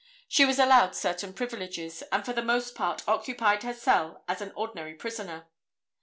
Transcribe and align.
She 0.27 0.45
was 0.45 0.57
allowed 0.57 0.95
certain 0.95 1.31
privileges, 1.31 2.01
and 2.11 2.25
for 2.25 2.33
the 2.33 2.41
most 2.41 2.73
part 2.73 3.07
occupied 3.07 3.61
her 3.61 3.73
cell 3.75 4.23
as 4.27 4.41
an 4.41 4.51
ordinary 4.55 4.95
prisoner. 4.95 5.45